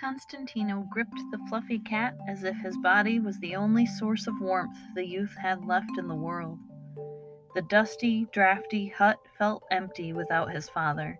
Constantino 0.00 0.86
gripped 0.88 1.20
the 1.30 1.38
fluffy 1.46 1.78
cat 1.78 2.16
as 2.26 2.42
if 2.42 2.56
his 2.56 2.74
body 2.78 3.20
was 3.20 3.38
the 3.38 3.54
only 3.54 3.84
source 3.84 4.26
of 4.26 4.40
warmth 4.40 4.78
the 4.94 5.06
youth 5.06 5.36
had 5.36 5.62
left 5.66 5.98
in 5.98 6.08
the 6.08 6.14
world. 6.14 6.58
The 7.54 7.60
dusty, 7.60 8.26
drafty 8.32 8.88
hut 8.88 9.18
felt 9.36 9.62
empty 9.70 10.14
without 10.14 10.52
his 10.52 10.70
father. 10.70 11.18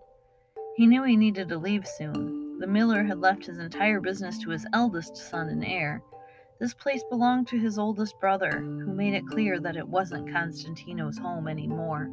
He 0.77 0.87
knew 0.87 1.03
he 1.03 1.15
needed 1.15 1.47
to 1.49 1.59
leave 1.59 1.85
soon. 1.85 2.57
The 2.57 2.65
miller 2.65 3.03
had 3.03 3.19
left 3.19 3.45
his 3.45 3.59
entire 3.59 4.01
business 4.01 4.39
to 4.39 4.49
his 4.49 4.65
eldest 4.73 5.15
son 5.15 5.49
and 5.49 5.63
heir. 5.63 6.01
This 6.59 6.73
place 6.73 7.03
belonged 7.07 7.49
to 7.49 7.59
his 7.59 7.77
oldest 7.77 8.19
brother, 8.19 8.61
who 8.61 8.93
made 8.93 9.13
it 9.13 9.27
clear 9.27 9.59
that 9.59 9.77
it 9.77 9.87
wasn't 9.87 10.31
Constantino's 10.31 11.19
home 11.19 11.47
anymore. 11.47 12.09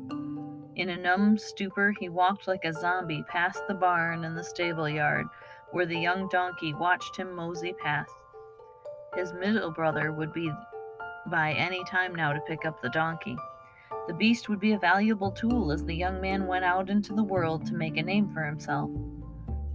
In 0.76 0.90
a 0.90 0.96
numb 0.96 1.38
stupor, 1.38 1.94
he 1.98 2.10
walked 2.10 2.46
like 2.46 2.64
a 2.64 2.74
zombie 2.74 3.24
past 3.26 3.66
the 3.66 3.74
barn 3.74 4.24
and 4.24 4.36
the 4.36 4.44
stable 4.44 4.88
yard, 4.88 5.26
where 5.72 5.86
the 5.86 5.98
young 5.98 6.28
donkey 6.28 6.74
watched 6.74 7.16
him 7.16 7.34
mosey 7.34 7.72
past. 7.72 8.12
His 9.16 9.32
middle 9.32 9.70
brother 9.70 10.12
would 10.12 10.32
be 10.32 10.50
by 11.30 11.52
any 11.52 11.84
time 11.84 12.14
now 12.14 12.32
to 12.32 12.40
pick 12.40 12.64
up 12.64 12.80
the 12.80 12.90
donkey. 12.90 13.36
The 14.06 14.14
beast 14.14 14.48
would 14.48 14.60
be 14.60 14.72
a 14.72 14.78
valuable 14.78 15.30
tool 15.30 15.70
as 15.70 15.84
the 15.84 15.94
young 15.94 16.20
man 16.20 16.46
went 16.46 16.64
out 16.64 16.88
into 16.88 17.14
the 17.14 17.24
world 17.24 17.66
to 17.66 17.74
make 17.74 17.96
a 17.96 18.02
name 18.02 18.32
for 18.32 18.42
himself. 18.42 18.90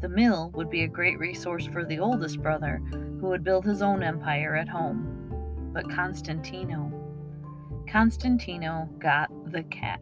The 0.01 0.09
mill 0.09 0.51
would 0.55 0.69
be 0.69 0.83
a 0.83 0.87
great 0.87 1.19
resource 1.19 1.65
for 1.67 1.85
the 1.85 1.99
oldest 1.99 2.41
brother, 2.41 2.81
who 2.91 3.27
would 3.29 3.43
build 3.43 3.65
his 3.65 3.81
own 3.81 4.03
empire 4.03 4.55
at 4.55 4.67
home. 4.67 5.71
But 5.73 5.89
Constantino. 5.89 6.91
Constantino 7.87 8.89
got 8.99 9.29
the 9.51 9.63
cat. 9.63 10.01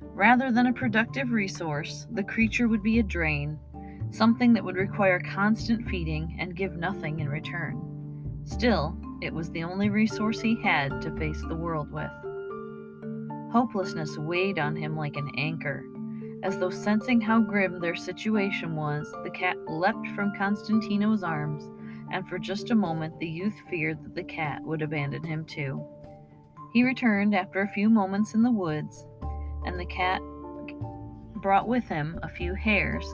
Rather 0.00 0.50
than 0.50 0.66
a 0.66 0.72
productive 0.72 1.30
resource, 1.30 2.06
the 2.12 2.24
creature 2.24 2.68
would 2.68 2.82
be 2.82 2.98
a 2.98 3.02
drain, 3.02 3.58
something 4.10 4.52
that 4.52 4.64
would 4.64 4.76
require 4.76 5.20
constant 5.20 5.88
feeding 5.88 6.36
and 6.38 6.56
give 6.56 6.76
nothing 6.76 7.20
in 7.20 7.28
return. 7.28 7.80
Still, 8.44 8.96
it 9.20 9.32
was 9.32 9.50
the 9.50 9.64
only 9.64 9.90
resource 9.90 10.40
he 10.40 10.60
had 10.62 11.00
to 11.02 11.16
face 11.16 11.42
the 11.42 11.54
world 11.54 11.92
with. 11.92 12.10
Hopelessness 13.52 14.16
weighed 14.18 14.58
on 14.58 14.76
him 14.76 14.96
like 14.96 15.16
an 15.16 15.30
anchor. 15.36 15.84
As 16.42 16.58
though 16.58 16.70
sensing 16.70 17.20
how 17.20 17.40
grim 17.40 17.80
their 17.80 17.96
situation 17.96 18.74
was, 18.76 19.12
the 19.24 19.30
cat 19.30 19.56
leapt 19.68 20.08
from 20.08 20.32
Constantino's 20.38 21.22
arms, 21.22 21.68
and 22.12 22.26
for 22.28 22.38
just 22.38 22.70
a 22.70 22.74
moment 22.74 23.18
the 23.18 23.28
youth 23.28 23.54
feared 23.68 24.02
that 24.02 24.14
the 24.14 24.24
cat 24.24 24.62
would 24.62 24.82
abandon 24.82 25.22
him 25.22 25.44
too. 25.44 25.84
He 26.72 26.82
returned 26.82 27.34
after 27.34 27.60
a 27.60 27.68
few 27.68 27.90
moments 27.90 28.34
in 28.34 28.42
the 28.42 28.50
woods, 28.50 29.06
and 29.66 29.78
the 29.78 29.86
cat 29.86 30.22
brought 31.42 31.68
with 31.68 31.84
him 31.84 32.18
a 32.22 32.28
few 32.28 32.54
hares, 32.54 33.04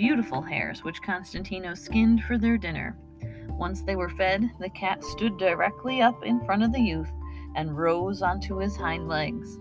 beautiful 0.00 0.40
hares 0.40 0.82
which 0.82 1.02
Constantino 1.02 1.74
skinned 1.74 2.24
for 2.24 2.38
their 2.38 2.56
dinner. 2.56 2.96
Once 3.50 3.82
they 3.82 3.96
were 3.96 4.08
fed, 4.08 4.50
the 4.58 4.70
cat 4.70 5.04
stood 5.04 5.36
directly 5.36 6.00
up 6.00 6.24
in 6.24 6.42
front 6.46 6.62
of 6.62 6.72
the 6.72 6.80
youth 6.80 7.10
and 7.54 7.76
rose 7.76 8.22
onto 8.22 8.56
his 8.56 8.74
hind 8.74 9.08
legs. 9.08 9.58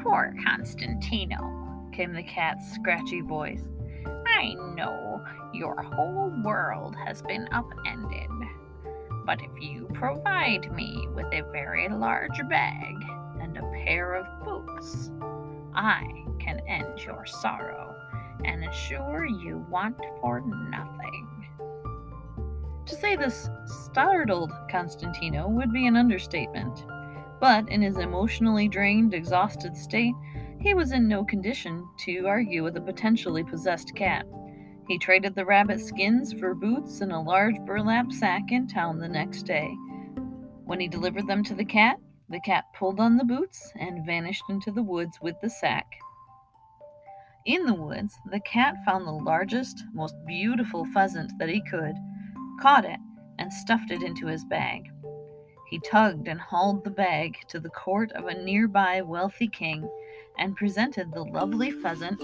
Poor 0.00 0.32
Constantino, 0.46 1.88
came 1.92 2.12
the 2.12 2.22
cat's 2.22 2.72
scratchy 2.72 3.20
voice. 3.20 3.64
I 4.06 4.54
know 4.76 5.20
your 5.52 5.82
whole 5.82 6.32
world 6.44 6.94
has 7.04 7.20
been 7.22 7.48
upended. 7.50 8.30
But 9.26 9.40
if 9.42 9.60
you 9.60 9.88
provide 9.92 10.70
me 10.72 11.08
with 11.16 11.26
a 11.32 11.42
very 11.50 11.88
large 11.88 12.40
bag 12.48 12.94
and 13.40 13.56
a 13.56 13.72
pair 13.84 14.14
of 14.14 14.44
boots, 14.44 15.10
I 15.74 16.04
can 16.38 16.60
end 16.68 17.00
your 17.04 17.26
sorrow 17.26 17.91
and 18.44 18.64
assure 18.64 19.24
you 19.24 19.64
want 19.70 19.96
for 20.20 20.40
nothing. 20.40 21.28
To 22.86 22.94
say 22.94 23.16
this 23.16 23.48
startled 23.66 24.52
Constantino 24.70 25.48
would 25.48 25.72
be 25.72 25.86
an 25.86 25.96
understatement 25.96 26.84
but 27.42 27.68
in 27.68 27.82
his 27.82 27.98
emotionally 27.98 28.68
drained, 28.68 29.12
exhausted 29.12 29.76
state, 29.76 30.14
he 30.60 30.74
was 30.74 30.92
in 30.92 31.08
no 31.08 31.24
condition 31.24 31.88
to 31.98 32.24
argue 32.28 32.62
with 32.62 32.76
a 32.76 32.80
potentially 32.80 33.42
possessed 33.42 33.96
cat. 33.96 34.24
He 34.86 34.96
traded 34.96 35.34
the 35.34 35.44
rabbit 35.44 35.80
skins 35.80 36.32
for 36.32 36.54
boots 36.54 37.00
and 37.00 37.10
a 37.10 37.18
large 37.18 37.58
burlap 37.66 38.12
sack 38.12 38.52
in 38.52 38.68
town 38.68 39.00
the 39.00 39.08
next 39.08 39.42
day. 39.42 39.74
When 40.66 40.78
he 40.78 40.86
delivered 40.86 41.26
them 41.26 41.42
to 41.42 41.54
the 41.54 41.64
cat, 41.64 41.96
the 42.28 42.38
cat 42.38 42.66
pulled 42.78 43.00
on 43.00 43.16
the 43.16 43.24
boots 43.24 43.72
and 43.74 44.06
vanished 44.06 44.44
into 44.48 44.70
the 44.70 44.84
woods 44.84 45.18
with 45.20 45.34
the 45.42 45.50
sack. 45.50 45.90
In 47.44 47.66
the 47.66 47.74
woods, 47.74 48.16
the 48.30 48.38
cat 48.38 48.76
found 48.84 49.04
the 49.04 49.10
largest, 49.10 49.82
most 49.92 50.14
beautiful 50.26 50.84
pheasant 50.84 51.32
that 51.38 51.48
he 51.48 51.60
could, 51.68 51.96
caught 52.60 52.84
it, 52.84 53.00
and 53.40 53.52
stuffed 53.52 53.90
it 53.90 54.04
into 54.04 54.28
his 54.28 54.44
bag. 54.44 54.88
He 55.68 55.80
tugged 55.80 56.28
and 56.28 56.40
hauled 56.40 56.84
the 56.84 56.90
bag 56.90 57.36
to 57.48 57.58
the 57.58 57.70
court 57.70 58.12
of 58.12 58.26
a 58.26 58.34
nearby 58.44 59.02
wealthy 59.02 59.48
king 59.48 59.90
and 60.38 60.54
presented 60.54 61.12
the 61.12 61.24
lovely 61.24 61.72
pheasant 61.72 62.20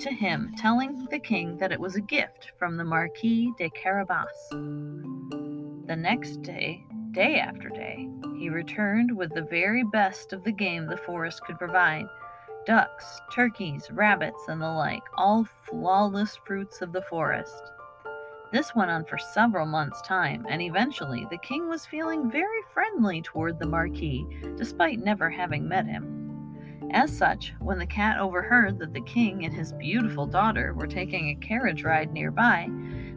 to 0.00 0.10
him, 0.10 0.54
telling 0.56 1.06
the 1.10 1.18
king 1.18 1.58
that 1.58 1.72
it 1.72 1.80
was 1.80 1.96
a 1.96 2.00
gift 2.00 2.52
from 2.58 2.78
the 2.78 2.84
Marquis 2.84 3.52
de 3.58 3.68
Carabas. 3.68 4.48
The 4.50 5.96
next 5.96 6.40
day, 6.40 6.82
day 7.10 7.38
after 7.38 7.68
day, 7.68 8.08
he 8.38 8.48
returned 8.48 9.14
with 9.14 9.34
the 9.34 9.42
very 9.42 9.84
best 9.84 10.32
of 10.32 10.42
the 10.42 10.52
game 10.52 10.86
the 10.86 10.96
forest 10.96 11.42
could 11.42 11.58
provide 11.58 12.06
ducks, 12.66 13.20
turkeys, 13.32 13.88
rabbits, 13.92 14.42
and 14.48 14.60
the 14.60 14.68
like, 14.68 15.04
all 15.16 15.46
flawless 15.62 16.36
fruits 16.44 16.82
of 16.82 16.92
the 16.92 17.02
forest. 17.02 17.62
This 18.52 18.74
went 18.74 18.90
on 18.90 19.04
for 19.04 19.18
several 19.18 19.66
months' 19.66 20.02
time, 20.02 20.46
and 20.48 20.60
eventually 20.60 21.26
the 21.30 21.38
king 21.38 21.68
was 21.68 21.86
feeling 21.86 22.30
very 22.30 22.62
friendly 22.72 23.22
toward 23.22 23.58
the 23.58 23.66
Marquis, 23.66 24.26
despite 24.56 24.98
never 24.98 25.30
having 25.30 25.68
met 25.68 25.86
him. 25.86 26.16
As 26.92 27.16
such, 27.16 27.52
when 27.58 27.78
the 27.78 27.86
cat 27.86 28.18
overheard 28.18 28.78
that 28.78 28.92
the 28.94 29.00
king 29.00 29.44
and 29.44 29.52
his 29.52 29.72
beautiful 29.72 30.26
daughter 30.26 30.72
were 30.74 30.86
taking 30.86 31.28
a 31.28 31.46
carriage 31.46 31.82
ride 31.82 32.12
nearby, 32.12 32.68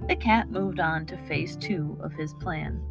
the 0.07 0.15
cat 0.15 0.49
moved 0.49 0.79
on 0.79 1.05
to 1.05 1.17
phase 1.27 1.55
two 1.55 1.97
of 2.01 2.11
his 2.13 2.33
plan. 2.35 2.81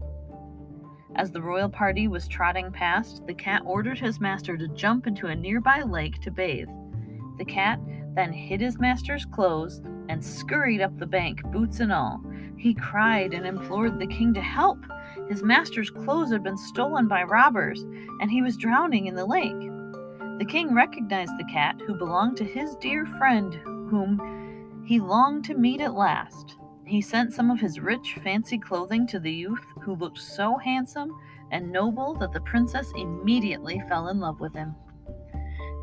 As 1.17 1.33
the 1.33 1.43
royal 1.43 1.69
party 1.69 2.07
was 2.07 2.29
trotting 2.29 2.71
past, 2.71 3.27
the 3.27 3.35
cat 3.35 3.63
ordered 3.65 3.99
his 3.99 4.21
master 4.21 4.57
to 4.57 4.69
jump 4.69 5.07
into 5.07 5.27
a 5.27 5.35
nearby 5.35 5.83
lake 5.83 6.21
to 6.21 6.31
bathe. 6.31 6.69
The 7.39 7.45
cat 7.45 7.81
then 8.15 8.33
hid 8.33 8.61
his 8.61 8.79
master's 8.79 9.25
clothes 9.25 9.81
and 10.09 10.25
scurried 10.25 10.81
up 10.81 10.97
the 10.99 11.07
bank, 11.07 11.43
boots 11.53 11.81
and 11.81 11.93
all. 11.93 12.21
He 12.57 12.75
cried 12.75 13.35
and 13.35 13.47
implored 13.47 13.99
the 13.99 14.07
king 14.07 14.35
to 14.35 14.41
help. 14.41 14.79
His 15.29 15.43
master's 15.43 15.91
clothes 15.91 16.33
had 16.33 16.43
been 16.43 16.57
stolen 16.57 17.09
by 17.09 17.23
robbers, 17.23 17.83
and 18.21 18.31
he 18.31 18.43
was 18.43 18.57
drowning 18.57 19.07
in 19.07 19.15
the 19.15 19.27
lake. 19.27 19.61
The 20.39 20.47
king 20.49 20.75
recognized 20.75 21.37
the 21.39 21.49
cat, 21.53 21.81
who 21.87 21.95
belonged 21.95 22.37
to 22.39 22.45
his 22.45 22.77
dear 22.77 23.07
friend, 23.07 23.55
whom 23.91 24.83
he 24.85 25.01
longed 25.01 25.45
to 25.47 25.55
meet 25.55 25.81
at 25.81 25.95
last. 25.95 26.57
He 26.89 27.03
sent 27.03 27.35
some 27.35 27.51
of 27.51 27.61
his 27.61 27.81
rich, 27.81 28.17
fancy 28.25 28.57
clothing 28.57 29.07
to 29.09 29.21
the 29.21 29.31
youth, 29.31 29.63
who 29.83 29.95
looked 29.95 30.17
so 30.17 30.57
handsome 30.57 31.15
and 31.51 31.71
noble 31.71 32.15
that 32.15 32.33
the 32.33 32.41
princess 32.41 32.91
immediately 32.97 33.83
fell 33.91 34.09
in 34.09 34.21
love 34.21 34.41
with 34.41 34.55
him. 34.55 34.75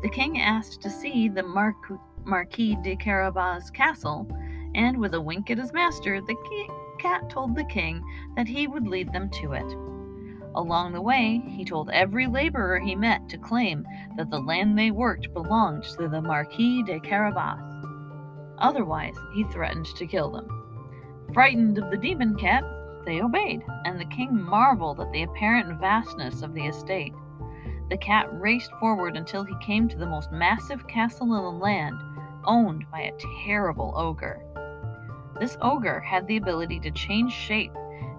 The 0.02 0.10
king 0.10 0.40
asked 0.40 0.82
to 0.82 0.90
see 0.90 1.28
the 1.28 1.44
Mar- 1.44 1.76
Marquis 2.24 2.76
de 2.82 2.96
Carabas 2.96 3.70
castle, 3.70 4.26
and 4.74 4.98
with 4.98 5.14
a 5.14 5.20
wink 5.20 5.48
at 5.48 5.58
his 5.58 5.72
master, 5.72 6.20
the 6.20 6.68
cat 6.98 7.30
told 7.30 7.54
the 7.54 7.64
king 7.64 8.02
that 8.34 8.48
he 8.48 8.66
would 8.66 8.88
lead 8.88 9.12
them 9.12 9.30
to 9.30 9.52
it. 9.52 9.76
Along 10.56 10.92
the 10.92 11.00
way, 11.00 11.40
he 11.46 11.64
told 11.64 11.88
every 11.90 12.26
laborer 12.26 12.80
he 12.80 12.96
met 12.96 13.28
to 13.28 13.38
claim 13.38 13.86
that 14.16 14.30
the 14.30 14.40
land 14.40 14.76
they 14.76 14.90
worked 14.90 15.32
belonged 15.32 15.84
to 15.84 16.08
the 16.08 16.20
Marquis 16.20 16.82
de 16.82 16.98
Carabas. 16.98 17.60
Otherwise, 18.58 19.16
he 19.34 19.44
threatened 19.44 19.86
to 19.86 20.06
kill 20.08 20.32
them. 20.32 20.65
Frightened 21.32 21.78
of 21.78 21.90
the 21.90 21.96
demon 21.96 22.36
cat, 22.36 22.64
they 23.04 23.20
obeyed, 23.20 23.62
and 23.84 24.00
the 24.00 24.06
king 24.06 24.40
marveled 24.40 25.00
at 25.00 25.12
the 25.12 25.22
apparent 25.22 25.78
vastness 25.78 26.42
of 26.42 26.54
the 26.54 26.66
estate. 26.66 27.12
The 27.90 27.98
cat 27.98 28.26
raced 28.40 28.72
forward 28.80 29.16
until 29.16 29.44
he 29.44 29.54
came 29.60 29.86
to 29.88 29.98
the 29.98 30.06
most 30.06 30.32
massive 30.32 30.88
castle 30.88 31.34
in 31.34 31.42
the 31.42 31.50
land, 31.50 32.00
owned 32.44 32.84
by 32.90 33.00
a 33.02 33.18
terrible 33.44 33.92
ogre. 33.96 34.42
This 35.38 35.56
ogre 35.60 36.00
had 36.00 36.26
the 36.26 36.38
ability 36.38 36.80
to 36.80 36.90
change 36.90 37.32
shape, 37.32 37.72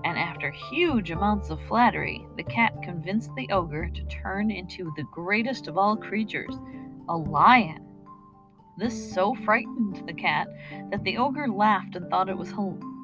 and 0.03 0.17
after 0.17 0.51
huge 0.51 1.11
amounts 1.11 1.49
of 1.49 1.59
flattery, 1.63 2.25
the 2.37 2.43
cat 2.43 2.81
convinced 2.83 3.33
the 3.35 3.49
ogre 3.51 3.89
to 3.89 4.05
turn 4.05 4.51
into 4.51 4.93
the 4.95 5.03
greatest 5.11 5.67
of 5.67 5.77
all 5.77 5.97
creatures, 5.97 6.59
a 7.09 7.17
lion. 7.17 7.83
This 8.77 9.11
so 9.13 9.33
frightened 9.33 10.03
the 10.05 10.13
cat 10.13 10.47
that 10.91 11.03
the 11.03 11.17
ogre 11.17 11.47
laughed 11.47 11.95
and 11.95 12.07
thought 12.09 12.29
it 12.29 12.37
was 12.37 12.51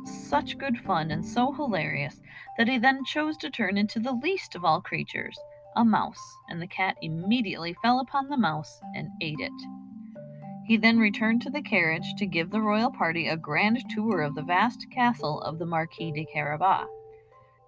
such 0.07 0.57
good 0.57 0.77
fun 0.79 1.11
and 1.11 1.25
so 1.25 1.51
hilarious 1.51 2.21
that 2.57 2.67
he 2.67 2.77
then 2.77 3.03
chose 3.05 3.37
to 3.37 3.49
turn 3.49 3.77
into 3.77 3.99
the 3.99 4.13
least 4.13 4.55
of 4.55 4.65
all 4.65 4.81
creatures, 4.81 5.37
a 5.75 5.83
mouse, 5.85 6.37
and 6.49 6.61
the 6.61 6.67
cat 6.67 6.97
immediately 7.01 7.75
fell 7.81 7.99
upon 7.99 8.29
the 8.29 8.37
mouse 8.37 8.79
and 8.95 9.09
ate 9.21 9.39
it. 9.39 9.51
He 10.65 10.77
then 10.77 10.97
returned 10.97 11.41
to 11.41 11.49
the 11.49 11.61
carriage 11.61 12.15
to 12.17 12.25
give 12.25 12.49
the 12.49 12.61
royal 12.61 12.91
party 12.91 13.27
a 13.27 13.35
grand 13.35 13.83
tour 13.89 14.21
of 14.21 14.35
the 14.35 14.43
vast 14.43 14.89
castle 14.91 15.41
of 15.41 15.59
the 15.59 15.65
Marquis 15.65 16.11
de 16.11 16.25
Carabas. 16.25 16.87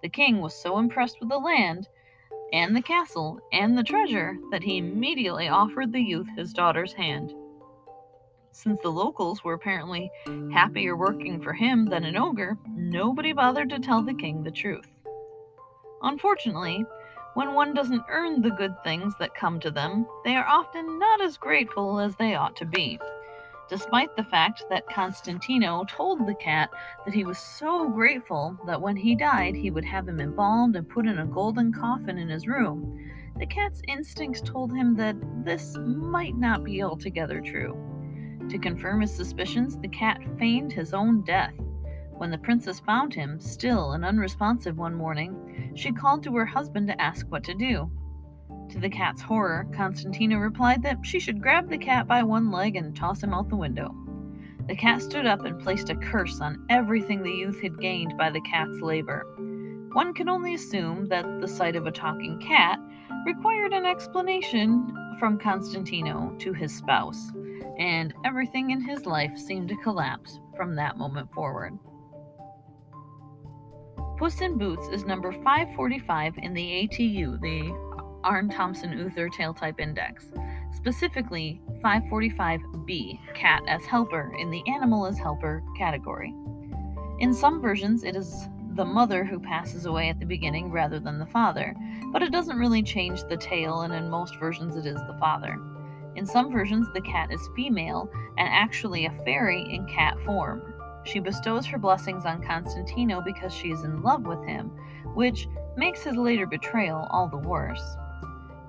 The 0.02 0.08
king 0.08 0.40
was 0.40 0.54
so 0.54 0.78
impressed 0.78 1.20
with 1.20 1.28
the 1.28 1.38
land 1.38 1.88
and 2.52 2.74
the 2.74 2.82
castle 2.82 3.40
and 3.52 3.76
the 3.76 3.82
treasure 3.82 4.38
that 4.50 4.62
he 4.62 4.78
immediately 4.78 5.48
offered 5.48 5.92
the 5.92 6.00
youth 6.00 6.28
his 6.36 6.52
daughter's 6.52 6.92
hand. 6.92 7.34
Since 8.56 8.80
the 8.80 8.90
locals 8.90 9.44
were 9.44 9.52
apparently 9.52 10.10
happier 10.50 10.96
working 10.96 11.42
for 11.42 11.52
him 11.52 11.84
than 11.84 12.04
an 12.04 12.16
ogre, 12.16 12.56
nobody 12.74 13.34
bothered 13.34 13.68
to 13.68 13.78
tell 13.78 14.02
the 14.02 14.14
king 14.14 14.42
the 14.42 14.50
truth. 14.50 14.90
Unfortunately, 16.00 16.86
when 17.34 17.52
one 17.52 17.74
doesn't 17.74 18.06
earn 18.08 18.40
the 18.40 18.50
good 18.50 18.82
things 18.82 19.12
that 19.18 19.34
come 19.34 19.60
to 19.60 19.70
them, 19.70 20.06
they 20.24 20.36
are 20.36 20.46
often 20.48 20.98
not 20.98 21.20
as 21.20 21.36
grateful 21.36 22.00
as 22.00 22.16
they 22.16 22.34
ought 22.34 22.56
to 22.56 22.64
be. 22.64 22.98
Despite 23.68 24.16
the 24.16 24.24
fact 24.24 24.64
that 24.70 24.88
Constantino 24.88 25.84
told 25.84 26.26
the 26.26 26.34
cat 26.34 26.70
that 27.04 27.14
he 27.14 27.26
was 27.26 27.38
so 27.38 27.90
grateful 27.90 28.58
that 28.66 28.80
when 28.80 28.96
he 28.96 29.14
died 29.14 29.54
he 29.54 29.70
would 29.70 29.84
have 29.84 30.08
him 30.08 30.18
embalmed 30.18 30.76
and 30.76 30.88
put 30.88 31.06
in 31.06 31.18
a 31.18 31.26
golden 31.26 31.74
coffin 31.74 32.16
in 32.16 32.30
his 32.30 32.48
room, 32.48 32.98
the 33.38 33.46
cat's 33.46 33.82
instincts 33.86 34.40
told 34.40 34.74
him 34.74 34.96
that 34.96 35.16
this 35.44 35.76
might 35.76 36.38
not 36.38 36.64
be 36.64 36.82
altogether 36.82 37.42
true. 37.42 37.95
To 38.50 38.58
confirm 38.58 39.00
his 39.00 39.12
suspicions, 39.12 39.76
the 39.76 39.88
cat 39.88 40.20
feigned 40.38 40.72
his 40.72 40.94
own 40.94 41.22
death. 41.22 41.52
When 42.12 42.30
the 42.30 42.38
princess 42.38 42.78
found 42.78 43.12
him, 43.12 43.40
still 43.40 43.92
and 43.92 44.04
unresponsive 44.04 44.78
one 44.78 44.94
morning, 44.94 45.72
she 45.74 45.92
called 45.92 46.22
to 46.22 46.36
her 46.36 46.46
husband 46.46 46.86
to 46.86 47.00
ask 47.00 47.26
what 47.28 47.42
to 47.44 47.54
do. 47.54 47.90
To 48.70 48.78
the 48.78 48.88
cat's 48.88 49.20
horror, 49.20 49.66
Constantina 49.74 50.38
replied 50.38 50.82
that 50.84 51.04
she 51.04 51.18
should 51.18 51.42
grab 51.42 51.68
the 51.68 51.76
cat 51.76 52.06
by 52.06 52.22
one 52.22 52.52
leg 52.52 52.76
and 52.76 52.94
toss 52.94 53.22
him 53.22 53.34
out 53.34 53.48
the 53.48 53.56
window. 53.56 53.94
The 54.68 54.76
cat 54.76 55.02
stood 55.02 55.26
up 55.26 55.44
and 55.44 55.60
placed 55.60 55.90
a 55.90 55.96
curse 55.96 56.40
on 56.40 56.64
everything 56.70 57.22
the 57.22 57.30
youth 57.30 57.60
had 57.60 57.80
gained 57.80 58.16
by 58.16 58.30
the 58.30 58.40
cat's 58.42 58.80
labor. 58.80 59.26
One 59.92 60.14
can 60.14 60.28
only 60.28 60.54
assume 60.54 61.06
that 61.06 61.40
the 61.40 61.48
sight 61.48 61.74
of 61.74 61.86
a 61.86 61.92
talking 61.92 62.38
cat 62.38 62.78
required 63.26 63.72
an 63.72 63.84
explanation 63.84 64.96
from 65.18 65.38
Constantino 65.38 66.34
to 66.38 66.52
his 66.52 66.74
spouse 66.74 67.32
and 67.78 68.14
everything 68.24 68.70
in 68.70 68.80
his 68.80 69.06
life 69.06 69.36
seemed 69.36 69.68
to 69.68 69.76
collapse 69.76 70.40
from 70.56 70.74
that 70.76 70.96
moment 70.96 71.32
forward. 71.32 71.78
Puss 74.18 74.40
in 74.40 74.56
Boots 74.56 74.88
is 74.88 75.04
number 75.04 75.30
545 75.30 76.38
in 76.38 76.54
the 76.54 76.88
ATU, 76.88 77.38
the 77.40 77.70
Aarne 78.24 78.48
Thompson 78.48 78.96
Uther 78.96 79.28
Tale 79.28 79.52
Type 79.52 79.78
Index, 79.78 80.30
specifically 80.74 81.60
545b, 81.84 83.34
Cat 83.34 83.62
as 83.68 83.84
Helper, 83.84 84.34
in 84.38 84.50
the 84.50 84.62
Animal 84.68 85.06
as 85.06 85.18
Helper 85.18 85.62
category. 85.76 86.34
In 87.18 87.34
some 87.34 87.60
versions, 87.60 88.04
it 88.04 88.16
is 88.16 88.48
the 88.74 88.84
mother 88.84 89.24
who 89.24 89.38
passes 89.38 89.86
away 89.86 90.08
at 90.08 90.18
the 90.18 90.26
beginning 90.26 90.70
rather 90.70 90.98
than 90.98 91.18
the 91.18 91.26
father, 91.26 91.74
but 92.12 92.22
it 92.22 92.32
doesn't 92.32 92.58
really 92.58 92.82
change 92.82 93.22
the 93.24 93.36
tale, 93.36 93.82
and 93.82 93.92
in 93.92 94.10
most 94.10 94.36
versions, 94.38 94.76
it 94.76 94.86
is 94.86 94.96
the 94.96 95.16
father. 95.20 95.58
In 96.16 96.24
some 96.26 96.50
versions, 96.50 96.86
the 96.92 97.00
cat 97.02 97.30
is 97.30 97.50
female 97.54 98.10
and 98.38 98.48
actually 98.48 99.06
a 99.06 99.22
fairy 99.24 99.62
in 99.70 99.86
cat 99.86 100.16
form. 100.24 100.62
She 101.04 101.20
bestows 101.20 101.66
her 101.66 101.78
blessings 101.78 102.24
on 102.24 102.42
Constantino 102.42 103.20
because 103.20 103.52
she 103.54 103.70
is 103.70 103.84
in 103.84 104.02
love 104.02 104.26
with 104.26 104.42
him, 104.44 104.70
which 105.14 105.46
makes 105.76 106.02
his 106.02 106.16
later 106.16 106.46
betrayal 106.46 107.06
all 107.10 107.28
the 107.28 107.36
worse. 107.36 107.96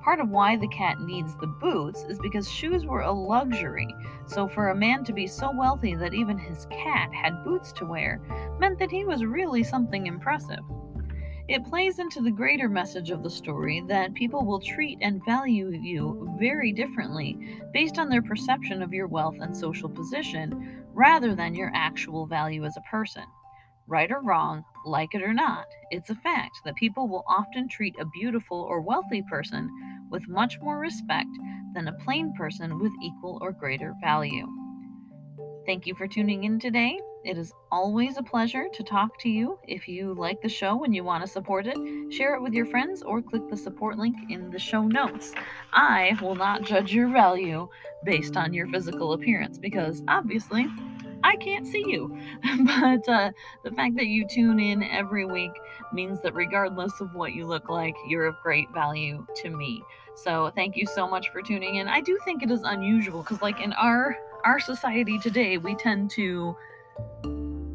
Part 0.03 0.19
of 0.19 0.29
why 0.29 0.55
the 0.55 0.67
cat 0.67 1.01
needs 1.01 1.35
the 1.35 1.47
boots 1.47 2.03
is 2.03 2.19
because 2.19 2.49
shoes 2.49 2.85
were 2.85 3.01
a 3.01 3.11
luxury, 3.11 3.93
so 4.25 4.47
for 4.47 4.69
a 4.69 4.75
man 4.75 5.03
to 5.05 5.13
be 5.13 5.25
so 5.25 5.51
wealthy 5.51 5.95
that 5.95 6.13
even 6.13 6.37
his 6.37 6.65
cat 6.67 7.13
had 7.13 7.43
boots 7.43 7.71
to 7.73 7.85
wear 7.85 8.21
meant 8.59 8.77
that 8.79 8.91
he 8.91 9.03
was 9.03 9.25
really 9.25 9.63
something 9.63 10.07
impressive. 10.07 10.63
It 11.47 11.63
plays 11.63 11.99
into 11.99 12.19
the 12.19 12.31
greater 12.31 12.67
message 12.67 13.09
of 13.09 13.23
the 13.23 13.29
story 13.29 13.81
that 13.87 14.13
people 14.15 14.45
will 14.45 14.59
treat 14.59 14.97
and 15.01 15.23
value 15.23 15.69
you 15.69 16.35
very 16.37 16.73
differently 16.73 17.37
based 17.71 17.97
on 17.97 18.09
their 18.09 18.21
perception 18.21 18.81
of 18.81 18.91
your 18.91 19.07
wealth 19.07 19.37
and 19.39 19.55
social 19.55 19.87
position 19.87 20.83
rather 20.93 21.35
than 21.35 21.55
your 21.55 21.71
actual 21.73 22.25
value 22.25 22.65
as 22.65 22.75
a 22.75 22.81
person. 22.91 23.23
Right 23.87 24.11
or 24.11 24.21
wrong, 24.21 24.65
like 24.85 25.15
it 25.15 25.23
or 25.23 25.33
not, 25.33 25.67
it's 25.89 26.09
a 26.09 26.15
fact 26.15 26.57
that 26.65 26.75
people 26.75 27.07
will 27.07 27.23
often 27.29 27.69
treat 27.69 27.95
a 27.97 28.05
beautiful 28.19 28.59
or 28.63 28.81
wealthy 28.81 29.21
person 29.29 29.69
with 30.09 30.27
much 30.27 30.59
more 30.59 30.79
respect 30.79 31.29
than 31.73 31.87
a 31.87 31.97
plain 32.03 32.33
person 32.33 32.77
with 32.77 32.91
equal 33.01 33.39
or 33.41 33.53
greater 33.53 33.93
value. 34.01 34.47
Thank 35.67 35.85
you 35.85 35.95
for 35.95 36.07
tuning 36.07 36.45
in 36.45 36.61
today. 36.61 36.97
It 37.25 37.37
is 37.37 37.51
always 37.73 38.15
a 38.15 38.23
pleasure 38.23 38.67
to 38.71 38.83
talk 38.83 39.19
to 39.19 39.27
you. 39.27 39.59
If 39.67 39.85
you 39.85 40.13
like 40.13 40.41
the 40.41 40.47
show 40.47 40.85
and 40.85 40.95
you 40.95 41.03
want 41.03 41.25
to 41.25 41.29
support 41.29 41.67
it, 41.67 41.77
share 42.09 42.35
it 42.35 42.41
with 42.41 42.53
your 42.53 42.65
friends 42.65 43.01
or 43.01 43.21
click 43.21 43.49
the 43.49 43.57
support 43.57 43.97
link 43.97 44.15
in 44.29 44.49
the 44.49 44.59
show 44.59 44.83
notes. 44.87 45.33
I 45.73 46.17
will 46.21 46.35
not 46.35 46.61
judge 46.61 46.93
your 46.93 47.09
value 47.09 47.67
based 48.05 48.37
on 48.37 48.53
your 48.53 48.67
physical 48.67 49.11
appearance 49.11 49.57
because 49.57 50.03
obviously 50.07 50.67
I 51.21 51.35
can't 51.35 51.67
see 51.67 51.83
you. 51.85 52.17
but 52.65 53.09
uh, 53.09 53.31
the 53.65 53.71
fact 53.71 53.95
that 53.97 54.07
you 54.07 54.25
tune 54.25 54.61
in 54.61 54.83
every 54.83 55.25
week 55.25 55.51
means 55.91 56.21
that 56.21 56.33
regardless 56.33 56.93
of 57.01 57.13
what 57.13 57.33
you 57.33 57.45
look 57.45 57.67
like, 57.67 57.95
you're 58.07 58.27
of 58.27 58.35
great 58.41 58.71
value 58.73 59.27
to 59.41 59.49
me. 59.49 59.83
So 60.15 60.49
thank 60.55 60.77
you 60.77 60.85
so 60.85 61.09
much 61.09 61.29
for 61.29 61.41
tuning 61.41 61.75
in. 61.75 61.89
I 61.89 61.99
do 61.99 62.17
think 62.23 62.41
it 62.41 62.51
is 62.51 62.61
unusual 62.63 63.21
because, 63.21 63.41
like 63.41 63.59
in 63.59 63.73
our 63.73 64.17
our 64.43 64.59
society 64.59 65.19
today, 65.19 65.57
we 65.57 65.75
tend 65.75 66.09
to 66.11 66.55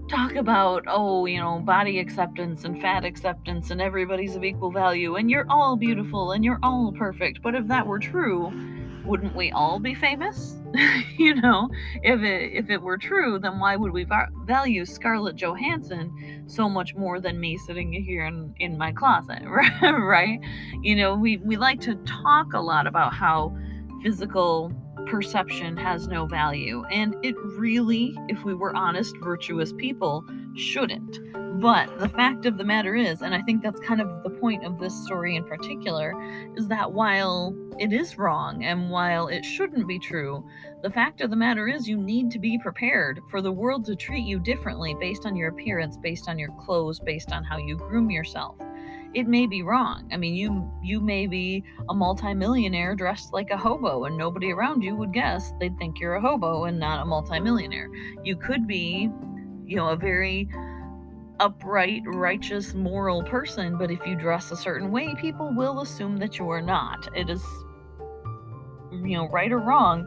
talk 0.08 0.34
about, 0.34 0.84
oh, 0.88 1.26
you 1.26 1.38
know, 1.38 1.58
body 1.60 1.98
acceptance 1.98 2.64
and 2.64 2.80
fat 2.80 3.04
acceptance 3.04 3.70
and 3.70 3.80
everybody's 3.80 4.36
of 4.36 4.44
equal 4.44 4.70
value 4.70 5.16
and 5.16 5.30
you're 5.30 5.46
all 5.48 5.76
beautiful 5.76 6.32
and 6.32 6.44
you're 6.44 6.58
all 6.62 6.92
perfect. 6.92 7.40
But 7.42 7.54
if 7.54 7.66
that 7.68 7.86
were 7.86 7.98
true, 7.98 8.52
wouldn't 9.04 9.34
we 9.34 9.50
all 9.52 9.80
be 9.80 9.94
famous? 9.94 10.56
you 11.18 11.34
know, 11.34 11.68
if 12.02 12.20
it 12.20 12.52
if 12.52 12.70
it 12.70 12.80
were 12.80 12.98
true, 12.98 13.38
then 13.38 13.58
why 13.58 13.76
would 13.76 13.92
we 13.92 14.06
value 14.44 14.84
Scarlett 14.84 15.36
Johansson 15.36 16.44
so 16.46 16.68
much 16.68 16.94
more 16.94 17.20
than 17.20 17.40
me 17.40 17.56
sitting 17.58 17.92
here 17.92 18.26
in, 18.26 18.54
in 18.58 18.78
my 18.78 18.92
closet, 18.92 19.42
right? 19.82 20.38
You 20.82 20.96
know, 20.96 21.14
we 21.14 21.38
we 21.38 21.56
like 21.56 21.80
to 21.80 21.96
talk 22.04 22.52
a 22.52 22.60
lot 22.60 22.86
about 22.86 23.12
how 23.12 23.56
physical 24.02 24.72
perception 25.06 25.76
has 25.76 26.08
no 26.08 26.26
value. 26.26 26.84
And 26.90 27.16
it 27.22 27.36
really, 27.38 28.16
if 28.28 28.44
we 28.44 28.54
were 28.54 28.74
honest, 28.74 29.16
virtuous 29.18 29.72
people, 29.72 30.24
shouldn't. 30.54 31.18
But 31.60 31.98
the 31.98 32.08
fact 32.08 32.46
of 32.46 32.56
the 32.58 32.64
matter 32.64 32.96
is, 32.96 33.22
and 33.22 33.34
I 33.34 33.42
think 33.42 33.62
that's 33.62 33.78
kind 33.80 34.00
of 34.00 34.22
the 34.22 34.30
point 34.30 34.64
of 34.64 34.78
this 34.78 34.94
story 35.04 35.36
in 35.36 35.44
particular, 35.44 36.14
is 36.56 36.66
that 36.68 36.92
while 36.92 37.54
it 37.78 37.92
is 37.92 38.18
wrong 38.18 38.64
and 38.64 38.90
while 38.90 39.28
it 39.28 39.44
shouldn't 39.44 39.86
be 39.86 39.98
true, 39.98 40.44
the 40.82 40.90
fact 40.90 41.20
of 41.20 41.30
the 41.30 41.36
matter 41.36 41.68
is 41.68 41.86
you 41.86 41.98
need 41.98 42.30
to 42.32 42.38
be 42.38 42.58
prepared 42.58 43.20
for 43.30 43.40
the 43.40 43.52
world 43.52 43.84
to 43.84 43.96
treat 43.96 44.24
you 44.24 44.38
differently 44.40 44.96
based 44.98 45.26
on 45.26 45.36
your 45.36 45.50
appearance, 45.50 45.96
based 45.96 46.28
on 46.28 46.38
your 46.38 46.50
clothes, 46.58 46.98
based 46.98 47.32
on 47.32 47.44
how 47.44 47.58
you 47.58 47.76
groom 47.76 48.10
yourself 48.10 48.56
it 49.14 49.26
may 49.26 49.46
be 49.46 49.62
wrong. 49.62 50.08
I 50.12 50.16
mean, 50.16 50.34
you 50.34 50.70
you 50.82 51.00
may 51.00 51.26
be 51.26 51.64
a 51.88 51.94
multimillionaire 51.94 52.94
dressed 52.94 53.32
like 53.32 53.50
a 53.50 53.56
hobo 53.56 54.04
and 54.04 54.16
nobody 54.16 54.52
around 54.52 54.82
you 54.82 54.94
would 54.96 55.12
guess 55.12 55.52
they'd 55.60 55.76
think 55.78 56.00
you're 56.00 56.14
a 56.14 56.20
hobo 56.20 56.64
and 56.64 56.78
not 56.78 57.02
a 57.02 57.04
multimillionaire. 57.04 57.90
You 58.22 58.36
could 58.36 58.66
be, 58.66 59.10
you 59.64 59.76
know, 59.76 59.88
a 59.88 59.96
very 59.96 60.48
upright, 61.40 62.02
righteous, 62.06 62.74
moral 62.74 63.22
person, 63.24 63.76
but 63.76 63.90
if 63.90 63.98
you 64.06 64.14
dress 64.14 64.50
a 64.50 64.56
certain 64.56 64.90
way, 64.90 65.14
people 65.20 65.52
will 65.54 65.80
assume 65.80 66.16
that 66.18 66.38
you 66.38 66.48
are 66.50 66.62
not. 66.62 67.08
It 67.16 67.28
is 67.28 67.42
you 68.92 69.16
know, 69.16 69.28
right 69.28 69.50
or 69.50 69.58
wrong, 69.58 70.06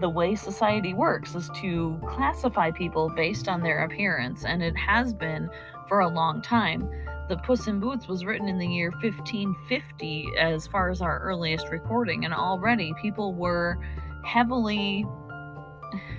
the 0.00 0.08
way 0.08 0.34
society 0.34 0.94
works 0.94 1.34
is 1.34 1.50
to 1.60 1.98
classify 2.08 2.70
people 2.70 3.10
based 3.10 3.48
on 3.48 3.62
their 3.62 3.84
appearance, 3.84 4.44
and 4.44 4.62
it 4.62 4.76
has 4.76 5.12
been 5.12 5.48
for 5.88 6.00
a 6.00 6.08
long 6.08 6.42
time. 6.42 6.88
The 7.28 7.36
Puss 7.36 7.66
in 7.66 7.78
Boots 7.78 8.08
was 8.08 8.24
written 8.24 8.48
in 8.48 8.56
the 8.56 8.66
year 8.66 8.90
1550, 8.90 10.28
as 10.38 10.66
far 10.66 10.88
as 10.88 11.02
our 11.02 11.18
earliest 11.20 11.68
recording, 11.68 12.24
and 12.24 12.32
already 12.32 12.94
people 13.02 13.34
were 13.34 13.78
heavily 14.24 15.04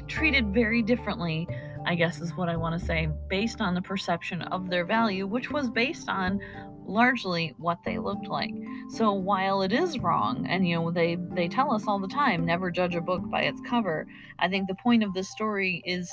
treated 0.08 0.54
very 0.54 0.84
differently, 0.84 1.48
I 1.88 1.96
guess 1.96 2.22
is 2.22 2.36
what 2.36 2.48
I 2.48 2.56
want 2.56 2.80
to 2.80 2.86
say, 2.86 3.10
based 3.28 3.60
on 3.60 3.74
the 3.74 3.82
perception 3.82 4.44
of 4.44 4.70
their 4.70 4.86
value, 4.86 5.26
which 5.26 5.50
was 5.50 5.72
based 5.72 6.10
on 6.10 6.40
largely 6.86 7.56
what 7.58 7.80
they 7.84 7.98
looked 7.98 8.28
like. 8.28 8.52
So 8.90 9.12
while 9.12 9.64
it 9.64 9.74
is 9.74 9.98
wrong, 9.98 10.46
and 10.48 10.68
you 10.68 10.76
know, 10.76 10.92
they, 10.92 11.18
they 11.32 11.48
tell 11.48 11.74
us 11.74 11.86
all 11.88 12.00
the 12.00 12.08
time, 12.08 12.46
never 12.46 12.70
judge 12.70 12.94
a 12.96 13.02
book 13.02 13.28
by 13.32 13.42
its 13.42 13.62
cover, 13.68 14.06
I 14.38 14.48
think 14.48 14.68
the 14.68 14.76
point 14.76 15.04
of 15.04 15.16
this 15.16 15.30
story 15.30 15.82
is 15.86 16.12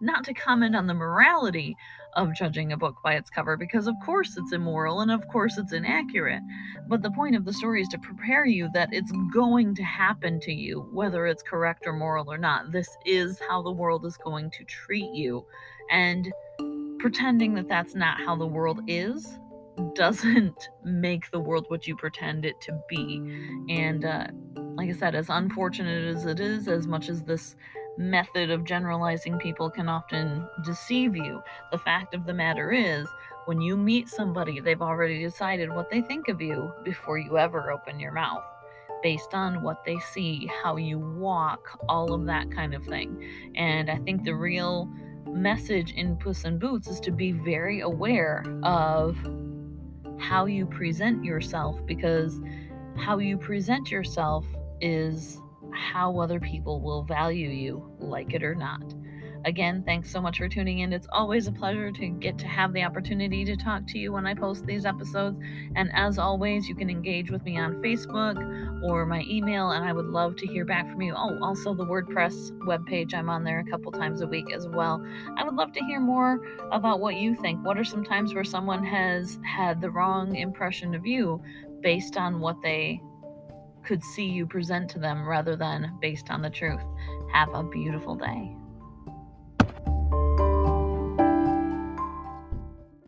not 0.00 0.24
to 0.24 0.34
comment 0.34 0.76
on 0.76 0.86
the 0.86 0.94
morality 0.94 1.76
of 2.14 2.34
judging 2.34 2.72
a 2.72 2.76
book 2.76 2.96
by 3.02 3.14
its 3.14 3.30
cover 3.30 3.56
because 3.56 3.86
of 3.86 3.94
course 4.04 4.36
it's 4.36 4.52
immoral 4.52 5.00
and 5.00 5.10
of 5.10 5.26
course 5.28 5.58
it's 5.58 5.72
inaccurate. 5.72 6.42
But 6.88 7.02
the 7.02 7.10
point 7.10 7.36
of 7.36 7.44
the 7.44 7.52
story 7.52 7.82
is 7.82 7.88
to 7.88 7.98
prepare 7.98 8.46
you 8.46 8.68
that 8.72 8.88
it's 8.92 9.12
going 9.32 9.74
to 9.74 9.82
happen 9.82 10.40
to 10.40 10.52
you 10.52 10.88
whether 10.92 11.26
it's 11.26 11.42
correct 11.42 11.86
or 11.86 11.92
moral 11.92 12.32
or 12.32 12.38
not. 12.38 12.72
This 12.72 12.88
is 13.04 13.40
how 13.48 13.62
the 13.62 13.72
world 13.72 14.04
is 14.06 14.16
going 14.16 14.50
to 14.52 14.64
treat 14.64 15.12
you. 15.12 15.44
And 15.90 16.32
pretending 16.98 17.54
that 17.54 17.68
that's 17.68 17.94
not 17.94 18.18
how 18.20 18.36
the 18.36 18.46
world 18.46 18.80
is 18.86 19.38
doesn't 19.94 20.70
make 20.84 21.30
the 21.30 21.40
world 21.40 21.66
what 21.68 21.86
you 21.86 21.96
pretend 21.96 22.44
it 22.44 22.60
to 22.62 22.80
be. 22.88 23.20
And 23.68 24.04
uh, 24.04 24.28
like 24.76 24.90
i 24.90 24.92
said 24.92 25.14
as 25.14 25.28
unfortunate 25.30 26.04
as 26.14 26.26
it 26.26 26.38
is 26.38 26.68
as 26.68 26.86
much 26.86 27.08
as 27.08 27.22
this 27.22 27.56
method 27.98 28.50
of 28.50 28.64
generalizing 28.64 29.38
people 29.38 29.70
can 29.70 29.88
often 29.88 30.46
deceive 30.64 31.16
you. 31.16 31.42
The 31.72 31.78
fact 31.78 32.14
of 32.14 32.26
the 32.26 32.34
matter 32.34 32.72
is, 32.72 33.06
when 33.46 33.60
you 33.60 33.76
meet 33.76 34.08
somebody, 34.08 34.60
they've 34.60 34.82
already 34.82 35.22
decided 35.22 35.70
what 35.70 35.90
they 35.90 36.00
think 36.00 36.28
of 36.28 36.40
you 36.40 36.72
before 36.84 37.18
you 37.18 37.38
ever 37.38 37.70
open 37.70 38.00
your 38.00 38.12
mouth, 38.12 38.42
based 39.02 39.34
on 39.34 39.62
what 39.62 39.84
they 39.84 39.98
see, 40.12 40.50
how 40.62 40.76
you 40.76 40.98
walk, 40.98 41.78
all 41.88 42.12
of 42.12 42.26
that 42.26 42.50
kind 42.50 42.74
of 42.74 42.84
thing. 42.84 43.52
And 43.54 43.90
I 43.90 43.98
think 43.98 44.24
the 44.24 44.34
real 44.34 44.90
message 45.28 45.92
in 45.92 46.16
Puss 46.16 46.44
in 46.44 46.58
Boots 46.58 46.88
is 46.88 47.00
to 47.00 47.12
be 47.12 47.32
very 47.32 47.80
aware 47.80 48.44
of 48.62 49.16
how 50.18 50.46
you 50.46 50.66
present 50.66 51.24
yourself 51.24 51.78
because 51.86 52.40
how 52.96 53.18
you 53.18 53.36
present 53.36 53.90
yourself 53.90 54.44
is 54.80 55.40
how 55.76 56.18
other 56.18 56.40
people 56.40 56.80
will 56.80 57.04
value 57.04 57.50
you, 57.50 57.88
like 57.98 58.34
it 58.34 58.42
or 58.42 58.54
not. 58.54 58.82
Again, 59.44 59.84
thanks 59.86 60.10
so 60.10 60.20
much 60.20 60.38
for 60.38 60.48
tuning 60.48 60.80
in. 60.80 60.92
It's 60.92 61.06
always 61.12 61.46
a 61.46 61.52
pleasure 61.52 61.92
to 61.92 62.08
get 62.08 62.36
to 62.38 62.48
have 62.48 62.72
the 62.72 62.82
opportunity 62.82 63.44
to 63.44 63.56
talk 63.56 63.86
to 63.88 63.98
you 63.98 64.12
when 64.12 64.26
I 64.26 64.34
post 64.34 64.66
these 64.66 64.84
episodes. 64.84 65.38
And 65.76 65.88
as 65.94 66.18
always, 66.18 66.68
you 66.68 66.74
can 66.74 66.90
engage 66.90 67.30
with 67.30 67.44
me 67.44 67.56
on 67.56 67.74
Facebook 67.74 68.82
or 68.82 69.06
my 69.06 69.22
email, 69.28 69.70
and 69.70 69.84
I 69.84 69.92
would 69.92 70.06
love 70.06 70.34
to 70.36 70.48
hear 70.48 70.64
back 70.64 70.90
from 70.90 71.00
you. 71.00 71.14
Oh, 71.16 71.38
also 71.40 71.74
the 71.74 71.86
WordPress 71.86 72.58
webpage, 72.66 73.14
I'm 73.14 73.30
on 73.30 73.44
there 73.44 73.60
a 73.60 73.70
couple 73.70 73.92
times 73.92 74.20
a 74.20 74.26
week 74.26 74.52
as 74.52 74.66
well. 74.66 75.00
I 75.36 75.44
would 75.44 75.54
love 75.54 75.72
to 75.74 75.84
hear 75.84 76.00
more 76.00 76.40
about 76.72 76.98
what 76.98 77.14
you 77.14 77.36
think. 77.36 77.64
What 77.64 77.78
are 77.78 77.84
some 77.84 78.02
times 78.02 78.34
where 78.34 78.42
someone 78.42 78.84
has 78.84 79.38
had 79.44 79.80
the 79.80 79.92
wrong 79.92 80.34
impression 80.34 80.92
of 80.92 81.06
you 81.06 81.40
based 81.82 82.16
on 82.16 82.40
what 82.40 82.60
they 82.62 83.00
could 83.86 84.02
see 84.02 84.24
you 84.24 84.46
present 84.46 84.90
to 84.90 84.98
them 84.98 85.26
rather 85.26 85.56
than 85.56 85.96
based 86.00 86.30
on 86.30 86.42
the 86.42 86.50
truth. 86.50 86.82
Have 87.32 87.54
a 87.54 87.62
beautiful 87.62 88.16
day. 88.16 88.56